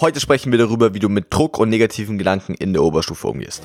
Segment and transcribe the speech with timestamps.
[0.00, 3.64] Heute sprechen wir darüber, wie du mit Druck und negativen Gedanken in der Oberstufe umgehst.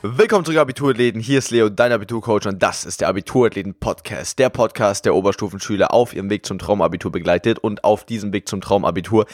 [0.00, 1.20] Willkommen zurück, Abiturathleten.
[1.20, 4.38] Hier ist Leo, dein Abiturcoach, und das ist der Abiturathleten-Podcast.
[4.38, 8.62] Der Podcast, der Oberstufenschüler auf ihrem Weg zum Traumabitur begleitet und auf diesem Weg zum
[8.62, 9.26] Traumabitur.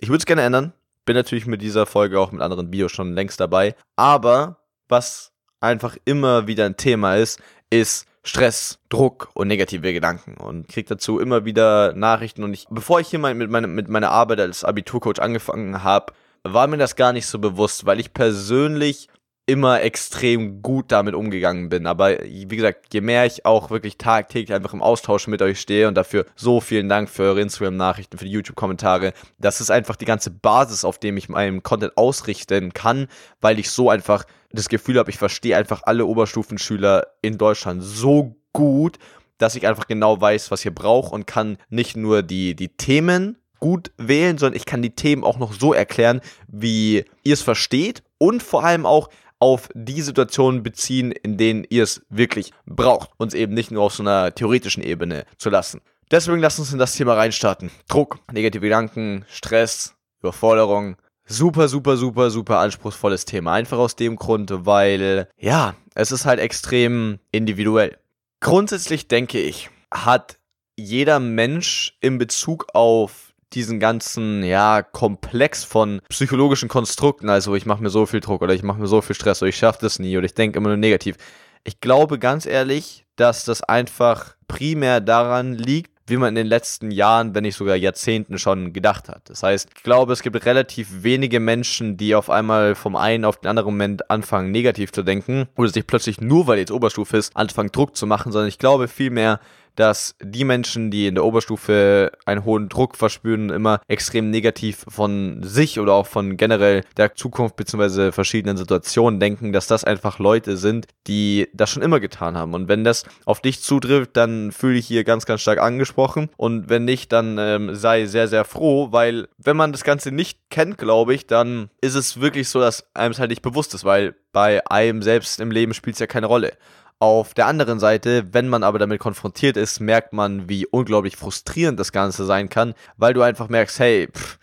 [0.00, 0.74] Ich würde es gerne ändern.
[1.10, 3.74] Bin natürlich mit dieser Folge auch mit anderen Videos schon längst dabei.
[3.96, 4.58] Aber
[4.88, 10.86] was einfach immer wieder ein Thema ist, ist Stress, Druck und negative Gedanken und krieg
[10.86, 14.38] dazu immer wieder Nachrichten und ich, bevor ich hier mal mit, meine, mit meiner Arbeit
[14.38, 16.12] als Abiturcoach angefangen habe,
[16.44, 19.08] war mir das gar nicht so bewusst, weil ich persönlich
[19.50, 21.86] immer extrem gut damit umgegangen bin.
[21.86, 25.88] Aber wie gesagt, je mehr ich auch wirklich tagtäglich einfach im Austausch mit euch stehe
[25.88, 29.12] und dafür so vielen Dank für eure Instagram-Nachrichten, für die YouTube-Kommentare.
[29.38, 33.08] Das ist einfach die ganze Basis, auf dem ich meinen Content ausrichten kann,
[33.40, 38.36] weil ich so einfach das Gefühl habe, ich verstehe einfach alle Oberstufenschüler in Deutschland so
[38.52, 38.98] gut,
[39.38, 43.36] dass ich einfach genau weiß, was ihr braucht und kann nicht nur die, die Themen
[43.58, 48.02] gut wählen, sondern ich kann die Themen auch noch so erklären, wie ihr es versteht
[48.18, 49.08] und vor allem auch
[49.40, 53.10] auf die Situationen beziehen, in denen ihr es wirklich braucht.
[53.16, 55.80] Uns eben nicht nur auf so einer theoretischen Ebene zu lassen.
[56.10, 57.70] Deswegen lasst uns in das Thema reinstarten.
[57.88, 60.96] Druck, negative Gedanken, Stress, Überforderung.
[61.24, 63.52] Super, super, super, super anspruchsvolles Thema.
[63.52, 67.98] Einfach aus dem Grund, weil, ja, es ist halt extrem individuell.
[68.40, 70.38] Grundsätzlich denke ich, hat
[70.76, 77.82] jeder Mensch in Bezug auf diesen ganzen, ja, Komplex von psychologischen Konstrukten, also ich mache
[77.82, 79.98] mir so viel Druck oder ich mache mir so viel Stress oder ich schaffe das
[79.98, 81.16] nie oder ich denke immer nur negativ.
[81.64, 86.90] Ich glaube ganz ehrlich, dass das einfach primär daran liegt, wie man in den letzten
[86.90, 89.30] Jahren, wenn nicht sogar Jahrzehnten schon gedacht hat.
[89.30, 93.38] Das heißt, ich glaube, es gibt relativ wenige Menschen, die auf einmal vom einen auf
[93.38, 97.36] den anderen Moment anfangen, negativ zu denken oder sich plötzlich nur, weil jetzt Oberstufe ist,
[97.36, 99.40] anfangen, Druck zu machen, sondern ich glaube vielmehr,
[99.76, 105.42] dass die Menschen, die in der Oberstufe einen hohen Druck verspüren, immer extrem negativ von
[105.42, 108.12] sich oder auch von generell der Zukunft bzw.
[108.12, 112.54] verschiedenen Situationen denken, dass das einfach Leute sind, die das schon immer getan haben.
[112.54, 116.30] Und wenn das auf dich zutrifft, dann fühle ich hier ganz, ganz stark angesprochen.
[116.36, 120.38] Und wenn nicht, dann ähm, sei sehr, sehr froh, weil wenn man das Ganze nicht
[120.50, 123.84] kennt, glaube ich, dann ist es wirklich so, dass einem es halt nicht bewusst ist,
[123.84, 126.52] weil bei einem selbst im Leben spielt es ja keine Rolle.
[127.02, 131.80] Auf der anderen Seite, wenn man aber damit konfrontiert ist, merkt man, wie unglaublich frustrierend
[131.80, 134.38] das Ganze sein kann, weil du einfach merkst, hey, pff,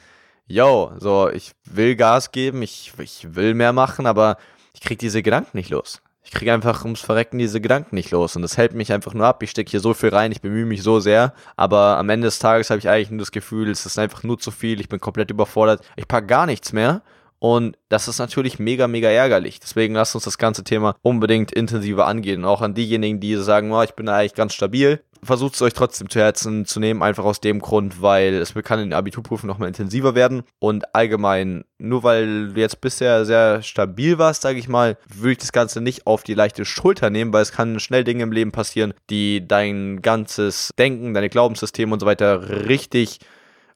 [0.47, 4.38] yo, so, ich will Gas geben, ich, ich will mehr machen, aber
[4.73, 6.01] ich krieg diese Gedanken nicht los.
[6.23, 9.28] Ich kriege einfach ums Verrecken diese Gedanken nicht los und das hält mich einfach nur
[9.28, 9.44] ab.
[9.44, 12.39] Ich stecke hier so viel rein, ich bemühe mich so sehr, aber am Ende des
[12.39, 15.00] Tages habe ich eigentlich nur das Gefühl, es ist einfach nur zu viel, ich bin
[15.00, 17.03] komplett überfordert, ich pack gar nichts mehr
[17.40, 19.59] und das ist natürlich mega, mega ärgerlich.
[19.59, 22.46] Deswegen lasst uns das ganze Thema unbedingt intensiver angehen.
[22.46, 25.02] Auch an diejenigen, die sagen, oh, ich bin eigentlich ganz stabil.
[25.24, 28.80] Versucht es euch trotzdem zu Herzen zu nehmen, einfach aus dem Grund, weil es kann
[28.80, 30.44] in den Abiturprüfen nochmal intensiver werden.
[30.59, 35.38] Und allgemein, nur weil du jetzt bisher sehr stabil warst, sage ich mal, würde ich
[35.40, 38.52] das Ganze nicht auf die leichte Schulter nehmen, weil es kann schnell Dinge im Leben
[38.52, 43.19] passieren, die dein ganzes Denken, deine Glaubenssysteme und so weiter richtig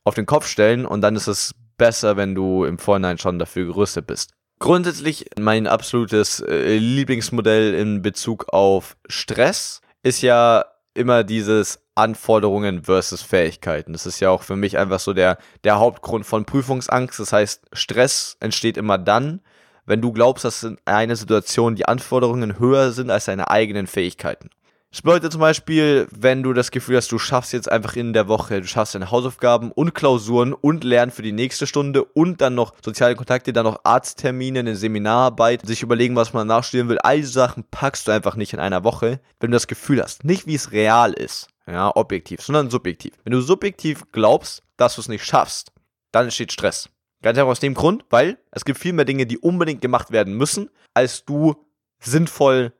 [0.03, 3.65] auf den Kopf stellen und dann ist es besser, wenn du im Vorhinein schon dafür
[3.65, 4.35] gerüstet bist.
[4.59, 13.23] Grundsätzlich mein absolutes äh, Lieblingsmodell in Bezug auf Stress ist ja immer dieses Anforderungen versus
[13.23, 13.93] Fähigkeiten.
[13.93, 17.19] Das ist ja auch für mich einfach so der, der Hauptgrund von Prüfungsangst.
[17.19, 19.41] Das heißt, Stress entsteht immer dann,
[19.87, 24.51] wenn du glaubst, dass in einer Situation die Anforderungen höher sind als deine eigenen Fähigkeiten.
[24.91, 28.27] Das bedeutet zum Beispiel, wenn du das Gefühl hast, du schaffst jetzt einfach in der
[28.27, 32.55] Woche, du schaffst deine Hausaufgaben und Klausuren und Lernen für die nächste Stunde und dann
[32.55, 36.97] noch soziale Kontakte, dann noch Arzttermine, eine Seminararbeit, sich überlegen, was man nachstudieren will.
[36.99, 40.25] All diese Sachen packst du einfach nicht in einer Woche, wenn du das Gefühl hast,
[40.25, 43.13] nicht wie es real ist, ja, objektiv, sondern subjektiv.
[43.23, 45.71] Wenn du subjektiv glaubst, dass du es nicht schaffst,
[46.11, 46.89] dann entsteht Stress.
[47.21, 50.35] Ganz einfach aus dem Grund, weil es gibt viel mehr Dinge, die unbedingt gemacht werden
[50.35, 51.55] müssen, als du
[52.01, 52.73] sinnvoll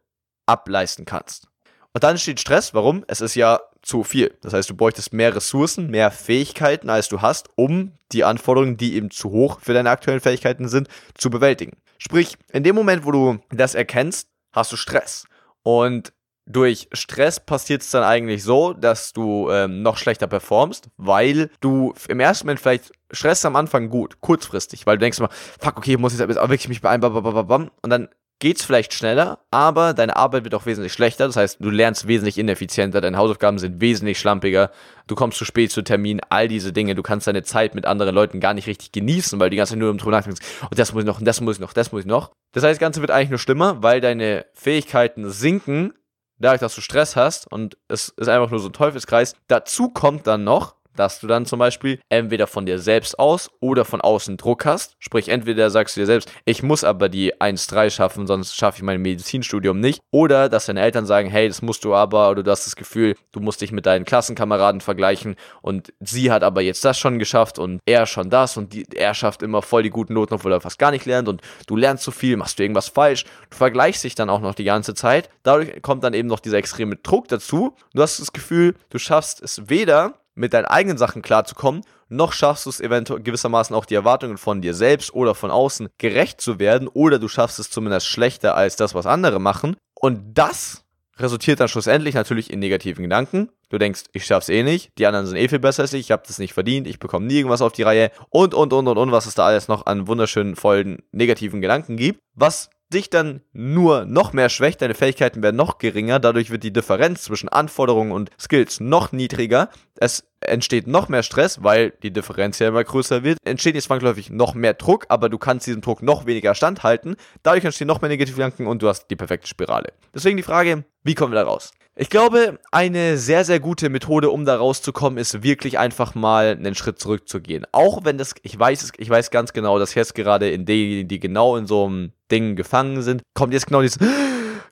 [0.46, 1.51] ableisten kannst.
[1.94, 2.74] Und dann steht Stress.
[2.74, 3.04] Warum?
[3.08, 4.38] Es ist ja zu viel.
[4.42, 8.96] Das heißt, du bräuchtest mehr Ressourcen, mehr Fähigkeiten, als du hast, um die Anforderungen, die
[8.96, 11.78] eben zu hoch für deine aktuellen Fähigkeiten sind, zu bewältigen.
[11.98, 15.26] Sprich, in dem Moment, wo du das erkennst, hast du Stress.
[15.64, 16.14] Und
[16.46, 21.94] durch Stress passiert es dann eigentlich so, dass du ähm, noch schlechter performst, weil du
[22.08, 25.30] im ersten Moment vielleicht Stress am Anfang gut, kurzfristig, weil du denkst immer,
[25.60, 28.10] fuck, okay, ich muss jetzt aber wirklich mich beeilen, und dann
[28.42, 31.28] geht's vielleicht schneller, aber deine Arbeit wird auch wesentlich schlechter.
[31.28, 34.72] Das heißt, du lernst wesentlich ineffizienter, deine Hausaufgaben sind wesentlich schlampiger,
[35.08, 36.96] du kommst zu spät zu Termin, all diese Dinge.
[36.96, 39.80] Du kannst deine Zeit mit anderen Leuten gar nicht richtig genießen, weil die ganze Zeit
[39.80, 41.92] nur im drüber nachdenkst, und das muss ich noch, und das muss ich noch, das
[41.92, 42.32] muss ich noch.
[42.52, 45.94] Das heißt, das Ganze wird eigentlich nur schlimmer, weil deine Fähigkeiten sinken,
[46.40, 49.36] dadurch, dass du Stress hast und es ist einfach nur so ein Teufelskreis.
[49.48, 53.86] Dazu kommt dann noch, dass du dann zum Beispiel entweder von dir selbst aus oder
[53.86, 54.96] von außen Druck hast.
[55.00, 58.84] Sprich, entweder sagst du dir selbst, ich muss aber die 1-3 schaffen, sonst schaffe ich
[58.84, 60.02] mein Medizinstudium nicht.
[60.12, 63.16] Oder dass deine Eltern sagen, hey, das musst du aber, oder du hast das Gefühl,
[63.32, 67.60] du musst dich mit deinen Klassenkameraden vergleichen und sie hat aber jetzt das schon geschafft
[67.60, 70.62] und er schon das und die, er schafft immer voll die guten Noten, obwohl er
[70.62, 73.26] fast gar nicht lernt und du lernst zu viel, machst du irgendwas falsch.
[73.50, 75.30] Du vergleichst dich dann auch noch die ganze Zeit.
[75.44, 77.76] Dadurch kommt dann eben noch dieser extreme Druck dazu.
[77.94, 82.66] Du hast das Gefühl, du schaffst es weder mit deinen eigenen Sachen klarzukommen, noch schaffst
[82.66, 86.60] du es eventuell gewissermaßen auch die Erwartungen von dir selbst oder von außen gerecht zu
[86.60, 89.76] werden oder du schaffst es zumindest schlechter als das, was andere machen.
[89.94, 90.84] Und das
[91.18, 93.50] resultiert dann schlussendlich natürlich in negativen Gedanken.
[93.70, 96.12] Du denkst, ich schaff's eh nicht, die anderen sind eh viel besser als ich, ich
[96.12, 98.98] habe das nicht verdient, ich bekomme nie irgendwas auf die Reihe und und und und
[98.98, 103.42] und was es da alles noch an wunderschönen vollen negativen Gedanken gibt, was dich dann
[103.54, 108.12] nur noch mehr schwächt, deine Fähigkeiten werden noch geringer, dadurch wird die Differenz zwischen Anforderungen
[108.12, 109.70] und Skills noch niedriger.
[109.96, 113.38] Es entsteht noch mehr Stress, weil die Differenz ja immer größer wird.
[113.44, 117.16] Entsteht jetzt zwangsläufig noch mehr Druck, aber du kannst diesem Druck noch weniger standhalten.
[117.44, 119.94] Dadurch entstehen noch mehr negative Gedanken und du hast die perfekte Spirale.
[120.14, 121.72] Deswegen die Frage, wie kommen wir da raus?
[121.96, 126.74] Ich glaube, eine sehr, sehr gute Methode, um da rauszukommen, ist wirklich einfach mal einen
[126.74, 127.66] Schritt zurückzugehen.
[127.74, 131.20] Auch wenn das, ich weiß, ich weiß ganz genau, dass jetzt gerade in denen, die
[131.20, 134.00] genau in so einem Ding gefangen sind, kommt jetzt genau dieses,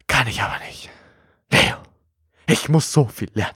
[0.07, 0.89] kann ich aber nicht.
[1.51, 1.75] Leo,
[2.47, 3.55] ich muss so viel lernen.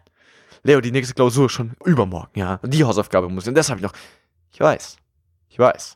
[0.63, 2.59] Leo, die nächste Klausur schon übermorgen, ja.
[2.63, 3.93] Die Hausaufgabe muss ich, und das habe ich noch.
[4.51, 4.97] Ich weiß.
[5.47, 5.95] Ich weiß.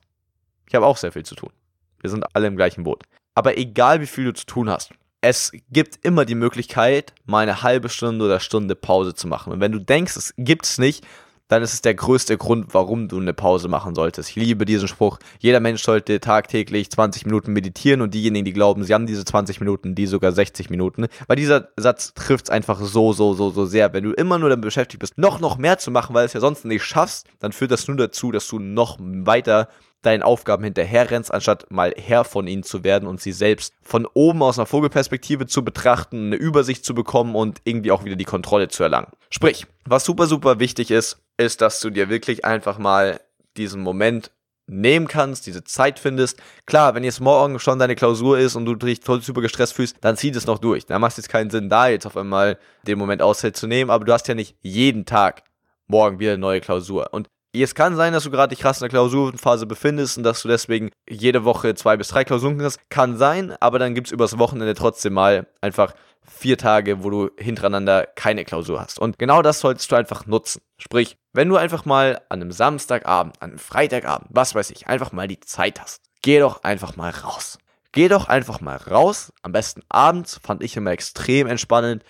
[0.67, 1.51] Ich habe auch sehr viel zu tun.
[1.99, 3.03] Wir sind alle im gleichen Boot.
[3.35, 4.91] Aber egal wie viel du zu tun hast,
[5.21, 9.51] es gibt immer die Möglichkeit, mal eine halbe Stunde oder Stunde Pause zu machen.
[9.51, 11.05] Und wenn du denkst, es gibt es nicht,
[11.47, 14.29] dann ist es der größte Grund, warum du eine Pause machen solltest.
[14.29, 15.17] Ich liebe diesen Spruch.
[15.39, 19.61] Jeder Mensch sollte tagtäglich 20 Minuten meditieren und diejenigen, die glauben, sie haben diese 20
[19.61, 21.07] Minuten, die sogar 60 Minuten.
[21.27, 23.93] Weil dieser Satz trifft es einfach so, so, so, so sehr.
[23.93, 26.41] Wenn du immer nur damit beschäftigt bist, noch, noch mehr zu machen, weil es ja
[26.41, 29.69] sonst nicht schaffst, dann führt das nur dazu, dass du noch weiter
[30.01, 34.41] deinen Aufgaben hinterherrennst, anstatt mal Herr von ihnen zu werden und sie selbst von oben
[34.43, 38.67] aus einer Vogelperspektive zu betrachten, eine Übersicht zu bekommen und irgendwie auch wieder die Kontrolle
[38.67, 39.11] zu erlangen.
[39.29, 43.19] Sprich, was super, super wichtig ist, ist, dass du dir wirklich einfach mal
[43.57, 44.31] diesen Moment
[44.67, 46.39] nehmen kannst, diese Zeit findest.
[46.65, 49.97] Klar, wenn jetzt morgen schon deine Klausur ist und du dich voll super gestresst fühlst,
[50.01, 50.85] dann zieh das noch durch.
[50.85, 53.89] Da macht es jetzt keinen Sinn, da jetzt auf einmal den Moment Auszeit zu nehmen,
[53.89, 55.43] aber du hast ja nicht jeden Tag
[55.87, 57.13] morgen wieder eine neue Klausur.
[57.13, 60.41] Und es kann sein, dass du gerade dich krass in der Klausurphase befindest und dass
[60.41, 62.79] du deswegen jede Woche zwei bis drei Klausuren hast.
[62.89, 65.93] Kann sein, aber dann gibt es übers Wochenende trotzdem mal einfach
[66.27, 68.99] vier Tage, wo du hintereinander keine Klausur hast.
[68.99, 70.61] Und genau das solltest du einfach nutzen.
[70.77, 75.11] Sprich, wenn du einfach mal an einem Samstagabend, an einem Freitagabend, was weiß ich, einfach
[75.11, 77.57] mal die Zeit hast, geh doch einfach mal raus.
[77.93, 79.31] Geh doch einfach mal raus.
[79.41, 82.03] Am besten abends, fand ich immer extrem entspannend.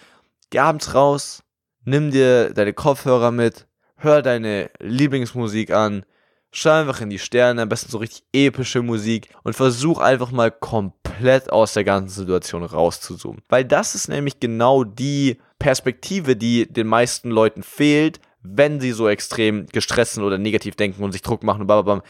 [0.49, 1.43] Geh abends raus,
[1.83, 3.67] nimm dir deine Kopfhörer mit,
[3.97, 6.05] hör deine Lieblingsmusik an,
[6.51, 10.51] schau einfach in die Sterne, am besten so richtig epische Musik und versuch einfach mal
[10.51, 13.41] komplett aus der ganzen Situation rauszuzoomen.
[13.49, 19.07] Weil das ist nämlich genau die Perspektive, die den meisten Leuten fehlt, wenn sie so
[19.07, 22.03] extrem gestresst oder negativ denken und sich Druck machen und blablabla.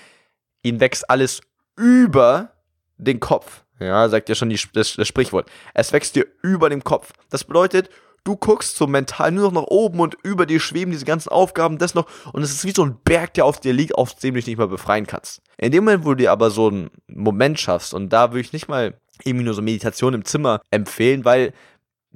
[0.63, 1.41] Ihnen wächst alles
[1.75, 2.51] über
[2.97, 3.63] den Kopf.
[3.79, 5.49] Ja, sagt ja schon die, das, das Sprichwort.
[5.73, 7.13] Es wächst dir über dem Kopf.
[7.29, 7.89] Das bedeutet,
[8.27, 11.77] du guckst so mental nur noch nach oben und über dir schweben diese ganzen Aufgaben,
[11.77, 14.33] das noch, und es ist wie so ein Berg, der auf dir liegt, aus dem
[14.33, 15.41] du dich nicht mal befreien kannst.
[15.57, 18.53] In dem Moment, wo du dir aber so einen Moment schaffst, und da würde ich
[18.53, 21.53] nicht mal irgendwie nur so Meditation im Zimmer empfehlen, weil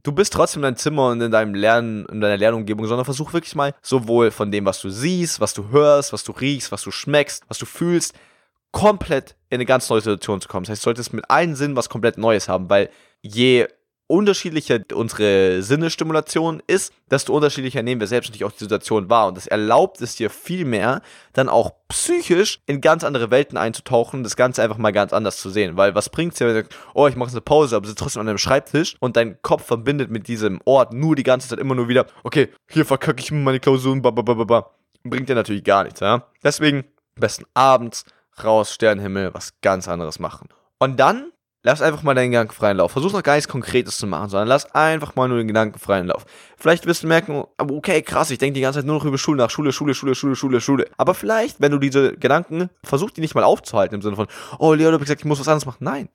[0.03, 3.31] du bist trotzdem in deinem Zimmer und in deinem Lernen, in deiner Lernumgebung, sondern versuch
[3.33, 6.83] wirklich mal sowohl von dem, was du siehst, was du hörst, was du riechst, was
[6.83, 8.13] du schmeckst, was du fühlst,
[8.71, 10.65] komplett in eine ganz neue Situation zu kommen.
[10.65, 12.89] Das heißt, du solltest mit allen Sinnen was komplett Neues haben, weil
[13.21, 13.67] je
[14.11, 19.29] unterschiedlicher unsere Sinnestimulation ist, desto unterschiedlicher nehmen wir selbst natürlich auch die Situation wahr.
[19.29, 21.01] Und das erlaubt es dir viel mehr,
[21.31, 25.49] dann auch psychisch in ganz andere Welten einzutauchen, das Ganze einfach mal ganz anders zu
[25.49, 25.77] sehen.
[25.77, 27.99] Weil was bringt es dir, wenn du sagst, oh, ich mache eine Pause, aber sitzt
[27.99, 31.59] trotzdem an deinem Schreibtisch und dein Kopf verbindet mit diesem Ort nur die ganze Zeit
[31.59, 34.71] immer nur wieder, okay, hier verkacke ich meine Klausuren, babababa.
[35.03, 36.27] Bringt dir natürlich gar nichts, ja.
[36.43, 36.79] Deswegen,
[37.15, 38.05] am besten abends
[38.43, 40.49] raus, Sternenhimmel, was ganz anderes machen.
[40.79, 41.31] Und dann
[41.63, 42.91] Lass einfach mal deinen gedankenfreien Lauf.
[42.91, 46.25] Versuch noch gar nichts Konkretes zu machen, sondern lass einfach mal nur den gedankenfreien Lauf.
[46.57, 49.37] Vielleicht wirst du merken, okay, krass, ich denke die ganze Zeit nur noch über Schule
[49.37, 50.87] nach Schule, Schule, Schule, Schule, Schule, Schule.
[50.97, 54.27] Aber vielleicht, wenn du diese Gedanken, versuch die nicht mal aufzuhalten im Sinne von,
[54.57, 55.83] oh, Leo, du hast gesagt, ich muss was anderes machen.
[55.83, 56.09] Nein.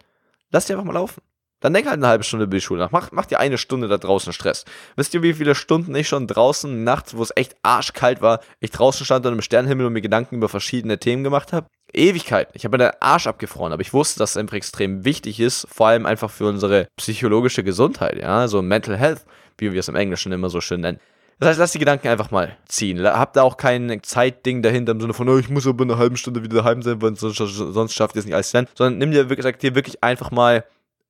[0.50, 1.22] Lass die einfach mal laufen.
[1.60, 2.92] Dann denk halt eine halbe Stunde über die Schule nach.
[2.92, 4.64] Mach, mach dir eine Stunde da draußen Stress.
[4.96, 8.70] Wisst ihr, wie viele Stunden ich schon draußen nachts, wo es echt arschkalt war, ich
[8.70, 11.68] draußen stand und im Sternenhimmel und mir Gedanken über verschiedene Themen gemacht habe?
[11.92, 12.52] Ewigkeiten.
[12.54, 15.66] Ich habe mir den Arsch abgefroren, aber ich wusste, dass es einfach extrem wichtig ist,
[15.70, 19.24] vor allem einfach für unsere psychologische Gesundheit, ja, so Mental Health,
[19.56, 21.00] wie wir es im Englischen immer so schön nennen.
[21.38, 23.02] Das heißt, lass die Gedanken einfach mal ziehen.
[23.04, 25.98] Hab da auch kein Zeitding dahinter im Sinne von, oh, ich muss aber in einer
[25.98, 28.68] halben Stunde wieder daheim sein, weil sonst, sonst schafft ihr es nicht alles zu lernen.
[28.74, 30.64] Sondern nimm dir wirklich, sag dir wirklich einfach mal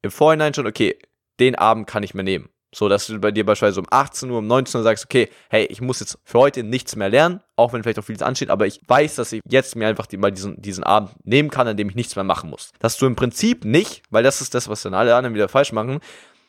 [0.06, 0.98] im Vorhinein schon, okay,
[1.38, 2.48] den Abend kann ich mir nehmen.
[2.74, 5.64] So, dass du bei dir beispielsweise um 18 Uhr, um 19 Uhr sagst, okay, hey,
[5.66, 8.66] ich muss jetzt für heute nichts mehr lernen, auch wenn vielleicht noch vieles ansteht, aber
[8.66, 11.76] ich weiß, dass ich jetzt mir einfach die, mal diesen, diesen Abend nehmen kann, an
[11.76, 12.72] dem ich nichts mehr machen muss.
[12.78, 15.72] Dass du im Prinzip nicht, weil das ist das, was dann alle anderen wieder falsch
[15.72, 16.00] machen,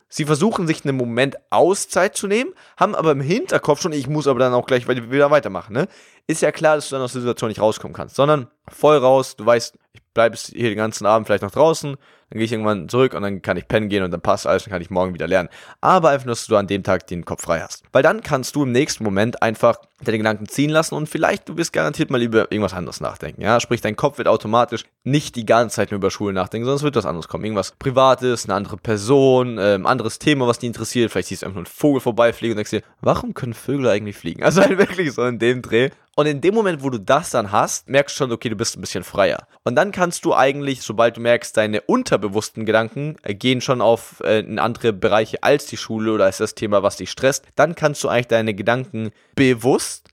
[0.10, 4.28] Sie versuchen sich einen Moment Auszeit zu nehmen, haben aber im Hinterkopf schon, ich muss
[4.28, 5.88] aber dann auch gleich wieder weitermachen, ne?
[6.28, 9.36] Ist ja klar, dass du dann aus der Situation nicht rauskommen kannst, sondern voll raus,
[9.36, 11.98] du weißt, ich bleibe hier den ganzen Abend vielleicht noch draußen,
[12.29, 14.63] dann gehe ich irgendwann zurück und dann kann ich pennen gehen und dann passt alles,
[14.63, 15.50] dann kann ich morgen wieder lernen.
[15.79, 17.84] Aber einfach, dass du an dem Tag den Kopf frei hast.
[17.93, 21.57] Weil dann kannst du im nächsten Moment einfach deine Gedanken ziehen lassen und vielleicht du
[21.57, 23.41] wirst garantiert mal über irgendwas anderes nachdenken.
[23.41, 26.84] Ja, sprich, dein Kopf wird automatisch nicht die ganze Zeit nur über Schule nachdenken, es
[26.84, 27.46] wird was anderes kommen.
[27.46, 31.12] Irgendwas Privates, eine andere Person, äh, anderes Thema, was dich interessiert.
[31.12, 34.17] Vielleicht siehst du einfach nur einen Vogel vorbeifliegen und denkst dir, warum können Vögel eigentlich
[34.17, 34.43] fliegen?
[34.48, 35.89] Also halt wirklich so in dem Dreh.
[36.15, 38.75] Und in dem Moment, wo du das dann hast, merkst du schon, okay, du bist
[38.75, 39.46] ein bisschen freier.
[39.63, 41.81] Und dann kannst du eigentlich, sobald du merkst, deine
[42.18, 46.38] unterbewussten Gedanken äh, gehen schon auf äh, in andere Bereiche als die Schule oder als
[46.38, 50.10] das Thema, was dich stresst, dann kannst du eigentlich deine Gedanken bewusst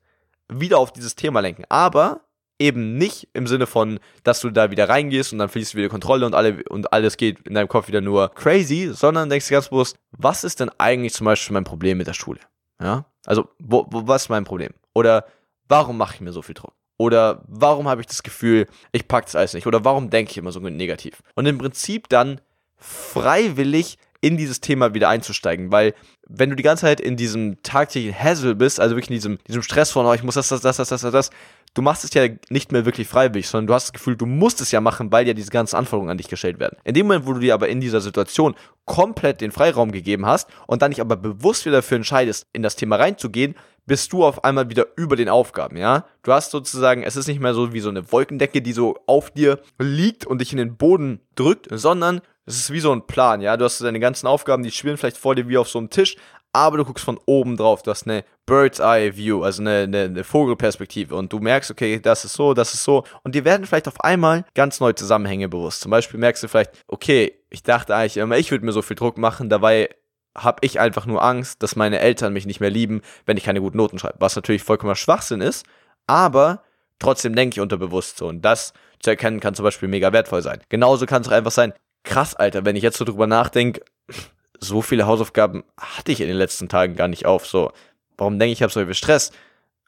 [0.53, 1.65] wieder auf dieses Thema lenken.
[1.69, 2.21] Aber
[2.59, 5.89] eben nicht im Sinne von, dass du da wieder reingehst und dann fließt du wieder
[5.89, 9.71] Kontrolle und, alle, und alles geht in deinem Kopf wieder nur crazy, sondern denkst ganz
[9.71, 12.41] bewusst, was ist denn eigentlich zum Beispiel mein Problem mit der Schule?
[12.81, 13.07] Ja?
[13.27, 14.73] Also, wo, wo, was ist mein Problem?
[14.95, 15.27] Oder
[15.69, 16.75] warum mache ich mir so viel Druck?
[16.97, 19.67] Oder warum habe ich das Gefühl, ich packe das alles nicht?
[19.67, 21.23] Oder warum denke ich immer so negativ?
[21.35, 22.41] Und im Prinzip dann
[22.77, 25.93] freiwillig in dieses Thema wieder einzusteigen, weil
[26.27, 29.63] wenn du die ganze Zeit in diesem tagtäglichen Hassel bist, also wirklich in diesem, diesem
[29.63, 31.31] Stress von, oh, ich muss das, das, das, das, das, das,
[31.75, 34.63] du machst es ja nicht mehr wirklich freiwillig, sondern du hast das Gefühl, du musst
[34.63, 36.79] es ja machen, weil ja diese ganzen Anforderungen an dich gestellt werden.
[36.85, 38.55] In dem Moment, wo du dir aber in dieser Situation
[38.87, 42.77] komplett den Freiraum gegeben hast und dann dich aber bewusst wieder dafür entscheidest, in das
[42.77, 43.55] Thema reinzugehen,
[43.87, 46.05] bist du auf einmal wieder über den Aufgaben, ja?
[46.23, 49.31] Du hast sozusagen, es ist nicht mehr so wie so eine Wolkendecke, die so auf
[49.31, 53.41] dir liegt und dich in den Boden drückt, sondern es ist wie so ein Plan,
[53.41, 53.57] ja?
[53.57, 56.17] Du hast deine ganzen Aufgaben, die schwirren vielleicht vor dir wie auf so einem Tisch,
[56.55, 57.83] aber du guckst von oben drauf.
[57.83, 61.99] Du hast eine Bird's Eye View, also eine, eine, eine, Vogelperspektive und du merkst, okay,
[62.01, 63.05] das ist so, das ist so.
[63.25, 65.81] Und dir werden vielleicht auf einmal ganz neue Zusammenhänge bewusst.
[65.81, 68.97] Zum Beispiel merkst du vielleicht, okay, ich dachte eigentlich immer, ich würde mir so viel
[68.97, 69.91] Druck machen, dabei
[70.37, 73.61] habe ich einfach nur Angst, dass meine Eltern mich nicht mehr lieben, wenn ich keine
[73.61, 74.17] guten Noten schreibe.
[74.19, 75.65] Was natürlich vollkommener Schwachsinn ist,
[76.07, 76.63] aber
[76.99, 78.27] trotzdem denke ich unterbewusst so.
[78.27, 80.61] Und das zu erkennen kann zum Beispiel mega wertvoll sein.
[80.69, 81.73] Genauso kann es auch einfach sein,
[82.03, 83.83] krass, Alter, wenn ich jetzt so drüber nachdenke,
[84.61, 87.47] so viele Hausaufgaben hatte ich in den letzten Tagen gar nicht auf.
[87.47, 87.73] So,
[88.17, 89.31] warum denke ich, ich habe so viel Stress?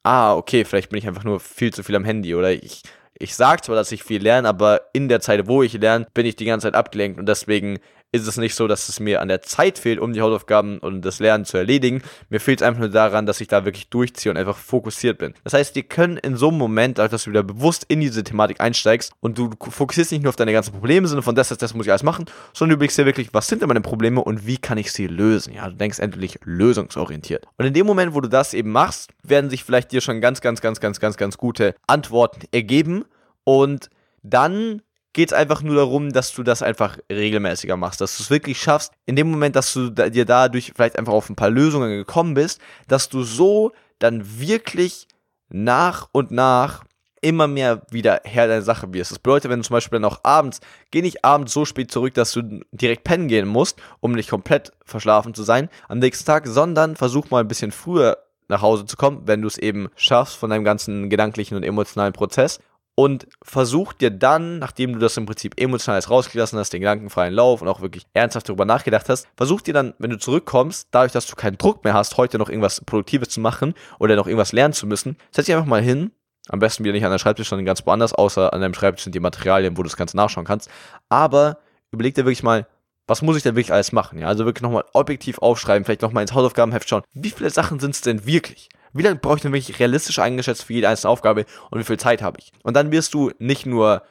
[0.03, 2.83] Ah, okay, vielleicht bin ich einfach nur viel zu viel am Handy oder ich
[3.19, 6.27] ich sage zwar, dass ich viel lerne, aber in der Zeit, wo ich lerne, bin
[6.27, 7.79] ich die ganze Zeit abgelenkt und deswegen
[8.13, 11.05] ist es nicht so, dass es mir an der Zeit fehlt, um die Hausaufgaben und
[11.05, 12.03] das Lernen zu erledigen.
[12.31, 15.35] Mir fehlt es einfach nur daran, dass ich da wirklich durchziehe und einfach fokussiert bin.
[15.45, 18.61] Das heißt, wir können in so einem Moment, dass du wieder bewusst in diese Thematik
[18.61, 21.75] einsteigst und du fokussierst nicht nur auf deine ganzen Probleme, sondern von das, das, das
[21.75, 24.47] muss ich alles machen, sondern du überlegst dir wirklich, was sind denn meine Probleme und
[24.47, 25.53] wie kann ich sie lösen?
[25.53, 27.47] Ja, du denkst endlich lösungsorientiert.
[27.59, 30.41] Und in dem Moment, wo du das eben machst, werden sich vielleicht dir schon ganz,
[30.41, 33.05] ganz, ganz, ganz, ganz, ganz gute Antworten ergeben
[33.45, 33.91] und
[34.23, 34.83] dann
[35.17, 38.61] geht es einfach nur darum, dass du das einfach regelmäßiger machst, dass du es wirklich
[38.61, 42.35] schaffst, in dem Moment, dass du dir dadurch vielleicht einfach auf ein paar Lösungen gekommen
[42.35, 45.09] bist, dass du so dann wirklich
[45.49, 46.85] nach und nach
[47.23, 49.11] immer mehr wieder Herr der Sache wirst.
[49.11, 52.13] Das bedeutet, wenn du zum Beispiel dann auch abends, geh nicht abends so spät zurück,
[52.13, 56.47] dass du direkt pennen gehen musst, um nicht komplett verschlafen zu sein am nächsten Tag,
[56.47, 58.19] sondern versuch mal ein bisschen früher
[58.49, 62.13] nach Hause zu kommen, wenn du es eben schaffst von deinem ganzen gedanklichen und emotionalen
[62.13, 62.61] Prozess
[62.97, 67.61] und versuch dir dann, nachdem du das im Prinzip emotional rausgelassen hast, den gedankenfreien Lauf
[67.61, 71.27] und auch wirklich ernsthaft darüber nachgedacht hast, versuch dir dann, wenn du zurückkommst, dadurch, dass
[71.27, 74.73] du keinen Druck mehr hast, heute noch irgendwas Produktives zu machen oder noch irgendwas lernen
[74.73, 76.11] zu müssen, setz dich einfach mal hin,
[76.49, 79.15] am besten wieder nicht an der Schreibtisch, sondern ganz woanders, außer an deinem Schreibtisch sind
[79.15, 80.71] die Materialien, wo du das Ganze nachschauen kannst,
[81.11, 81.59] aber
[81.91, 82.67] überleg dir wirklich mal,
[83.07, 84.19] was muss ich denn wirklich alles machen?
[84.19, 87.03] Ja, also wirklich nochmal objektiv aufschreiben, vielleicht nochmal ins Hausaufgabenheft schauen.
[87.13, 88.69] Wie viele Sachen sind es denn wirklich?
[88.97, 91.99] Wie lange brauche ich denn wirklich realistisch eingeschätzt für jede einzelne Aufgabe und wie viel
[91.99, 92.53] Zeit habe ich?
[92.63, 94.03] Und dann wirst du nicht nur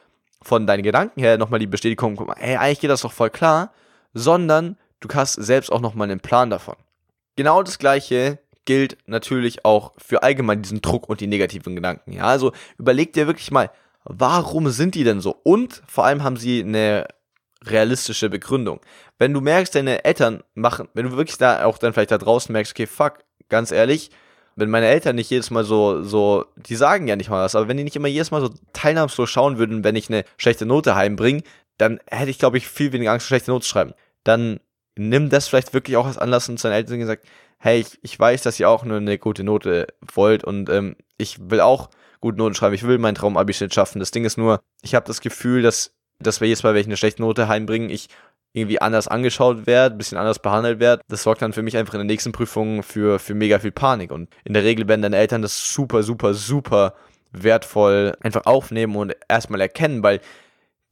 [0.42, 3.72] von deinen Gedanken her nochmal die Bestätigung bekommen, hey, eigentlich geht das doch voll klar,
[4.14, 6.76] sondern du hast selbst auch nochmal einen Plan davon.
[7.36, 12.12] Genau das gleiche gilt natürlich auch für allgemein diesen Druck und die negativen Gedanken.
[12.12, 13.70] Ja, also überleg dir wirklich mal,
[14.04, 15.36] warum sind die denn so?
[15.42, 17.06] Und vor allem haben sie eine
[17.64, 18.80] realistische Begründung.
[19.18, 22.52] Wenn du merkst, deine Eltern machen, wenn du wirklich da auch dann vielleicht da draußen
[22.52, 24.10] merkst, okay, fuck, ganz ehrlich,
[24.56, 27.68] wenn meine Eltern nicht jedes Mal so, so, die sagen ja nicht mal was, aber
[27.68, 30.96] wenn die nicht immer jedes Mal so teilnahmslos schauen würden, wenn ich eine schlechte Note
[30.96, 31.42] heimbringe,
[31.76, 33.92] dann hätte ich, glaube ich, viel weniger Angst, schlechte Noten zu schreiben.
[34.24, 34.60] Dann
[34.96, 37.26] nimm das vielleicht wirklich auch als Anlass und zu deinen Eltern gesagt,
[37.58, 41.38] hey, ich, ich weiß, dass ihr auch nur eine gute Note wollt und ähm, ich
[41.50, 44.00] will auch gute Noten schreiben, ich will meinen Traum-Abischnitt schaffen.
[44.00, 46.86] Das Ding ist nur, ich habe das Gefühl, dass, dass wir jedes Mal, wenn ich
[46.86, 48.08] eine schlechte Note heimbringen, ich
[48.56, 51.94] irgendwie anders angeschaut werde, ein bisschen anders behandelt werde, das sorgt dann für mich einfach
[51.94, 54.10] in der nächsten Prüfung für, für mega viel Panik.
[54.10, 56.94] Und in der Regel werden deine Eltern das super, super, super
[57.32, 60.20] wertvoll einfach aufnehmen und erstmal erkennen, weil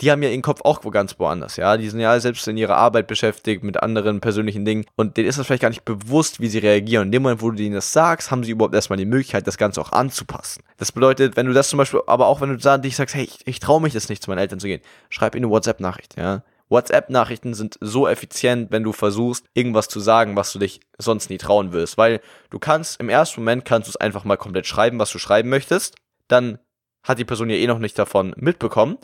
[0.00, 1.76] die haben ja ihren Kopf auch ganz woanders, ja.
[1.76, 5.38] Die sind ja selbst in ihrer Arbeit beschäftigt mit anderen persönlichen Dingen und denen ist
[5.38, 7.02] das vielleicht gar nicht bewusst, wie sie reagieren.
[7.02, 9.46] Und in dem Moment, wo du ihnen das sagst, haben sie überhaupt erstmal die Möglichkeit,
[9.46, 10.64] das Ganze auch anzupassen.
[10.78, 13.38] Das bedeutet, wenn du das zum Beispiel, aber auch wenn du dich sagst, hey, ich,
[13.46, 16.42] ich traue mich das nicht, zu meinen Eltern zu gehen, schreib ihnen eine WhatsApp-Nachricht, ja.
[16.74, 21.38] WhatsApp-Nachrichten sind so effizient, wenn du versuchst, irgendwas zu sagen, was du dich sonst nie
[21.38, 21.96] trauen wirst.
[21.96, 25.18] Weil du kannst, im ersten Moment kannst du es einfach mal komplett schreiben, was du
[25.18, 25.96] schreiben möchtest.
[26.28, 26.58] Dann
[27.02, 28.98] hat die Person ja eh noch nicht davon mitbekommen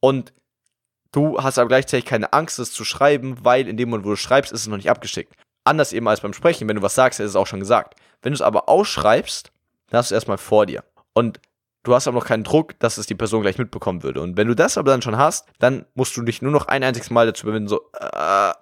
[0.00, 0.32] und
[1.12, 4.16] du hast aber gleichzeitig keine Angst, es zu schreiben, weil in dem Moment, wo du
[4.16, 5.34] schreibst, ist es noch nicht abgeschickt.
[5.64, 7.98] Anders eben als beim Sprechen, wenn du was sagst, ist es auch schon gesagt.
[8.22, 9.50] Wenn du es aber ausschreibst,
[9.88, 10.84] dann hast du es erstmal vor dir.
[11.12, 11.40] Und
[11.84, 14.20] du hast aber noch keinen Druck, dass es die Person gleich mitbekommen würde.
[14.20, 16.82] Und wenn du das aber dann schon hast, dann musst du dich nur noch ein
[16.82, 18.52] einziges Mal dazu überwinden, so äh,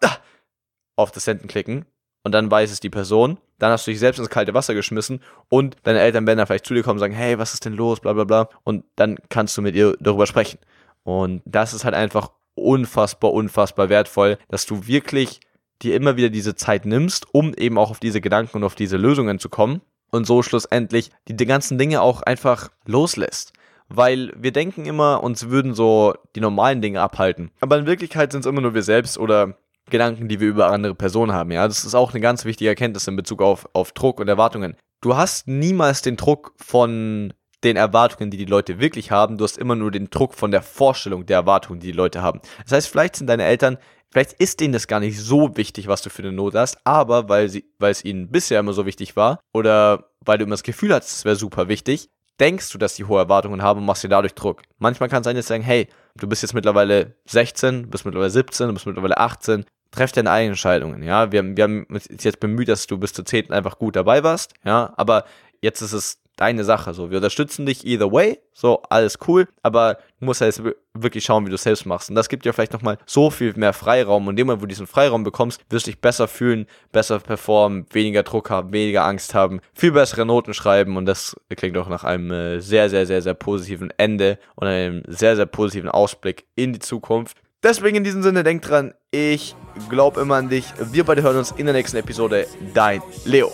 [0.97, 1.87] auf das Senden klicken.
[2.25, 3.39] Und dann weiß es die Person.
[3.59, 6.67] Dann hast du dich selbst ins kalte Wasser geschmissen und deine Eltern werden dann vielleicht
[6.67, 8.49] zu dir kommen und sagen, hey, was ist denn los, bla bla bla.
[8.65, 10.59] Und dann kannst du mit ihr darüber sprechen.
[11.05, 15.41] Und das ist halt einfach unfassbar, unfassbar wertvoll, dass du wirklich
[15.81, 18.97] dir immer wieder diese Zeit nimmst, um eben auch auf diese Gedanken und auf diese
[18.97, 19.81] Lösungen zu kommen
[20.13, 23.53] und so schlussendlich die, die ganzen Dinge auch einfach loslässt.
[23.89, 27.51] Weil wir denken immer, uns würden so die normalen Dinge abhalten.
[27.61, 29.57] Aber in Wirklichkeit sind es immer nur wir selbst oder
[29.91, 31.51] Gedanken, die wir über andere Personen haben.
[31.51, 34.77] Ja, das ist auch eine ganz wichtige Erkenntnis in Bezug auf, auf Druck und Erwartungen.
[35.01, 39.39] Du hast niemals den Druck von den Erwartungen, die die Leute wirklich haben.
[39.39, 42.41] Du hast immer nur den Druck von der Vorstellung der Erwartungen, die die Leute haben.
[42.65, 43.79] Das heißt, vielleicht sind deine Eltern,
[44.13, 47.29] vielleicht ist denen das gar nicht so wichtig, was du für eine Note hast, aber
[47.29, 50.63] weil sie, weil es ihnen bisher immer so wichtig war oder weil du immer das
[50.63, 54.05] Gefühl hattest, es wäre super wichtig, denkst du, dass die hohe Erwartungen haben und machst
[54.05, 54.63] dir dadurch Druck.
[54.79, 58.31] Manchmal kann es sein, dass sie sagen, hey, du bist jetzt mittlerweile 16, bist mittlerweile
[58.31, 61.33] 17, du bist mittlerweile 18, treff deine eigenen Entscheidungen, ja.
[61.33, 63.51] Wir, wir haben uns jetzt bemüht, dass du bis zur 10.
[63.51, 65.25] einfach gut dabei warst, ja, aber
[65.61, 66.95] jetzt ist es deine Sache.
[66.95, 70.61] So, wir unterstützen dich either way, so alles cool, aber musst halt
[70.95, 72.11] wirklich schauen, wie du es selbst machst.
[72.11, 74.27] Und das gibt dir vielleicht nochmal so viel mehr Freiraum.
[74.27, 77.19] Und in dem Moment, wo du diesen Freiraum bekommst, wirst du dich besser fühlen, besser
[77.19, 80.97] performen, weniger Druck haben, weniger Angst haben, viel bessere Noten schreiben.
[80.97, 85.03] Und das klingt auch nach einem äh, sehr, sehr, sehr, sehr positiven Ende und einem
[85.07, 87.39] sehr, sehr positiven Ausblick in die Zukunft.
[87.63, 89.55] Deswegen in diesem Sinne, denk dran, ich
[89.89, 90.67] glaube immer an dich.
[90.91, 92.47] Wir beide hören uns in der nächsten Episode.
[92.75, 93.53] Dein Leo.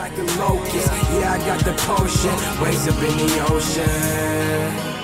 [0.00, 0.88] like a locust.
[1.12, 2.34] Yeah, I got the potion.
[2.60, 4.99] Waves up in the ocean.